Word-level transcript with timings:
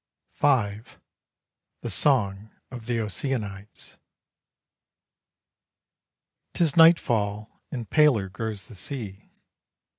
V. 0.33 0.81
THE 1.81 1.89
SONG 1.91 2.49
OF 2.71 2.87
THE 2.87 3.01
OCEANIDES. 3.01 3.97
'Tis 6.55 6.75
nightfall 6.75 7.61
and 7.71 7.87
paler 7.87 8.27
grows 8.27 8.67
the 8.67 8.73
sea. 8.73 9.29